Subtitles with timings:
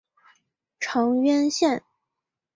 [0.79, 1.83] 长渊线